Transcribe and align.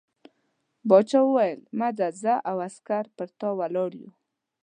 باچا 0.89 1.19
وویل 1.25 1.59
مه 1.79 1.89
ځه 1.97 2.07
زه 2.21 2.33
او 2.49 2.55
عسکر 2.67 3.05
پر 3.15 3.27
تا 3.39 3.49
ولاړ 3.59 3.91
یو. 4.01 4.11